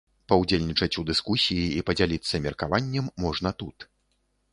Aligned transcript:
Паўдзельнічаць 0.31 0.97
у 1.01 1.03
дыскусіі 1.09 1.65
і 1.81 1.83
падзяліцца 1.89 2.41
меркаваннем 2.45 3.05
можна 3.27 3.49
тут. 3.61 3.77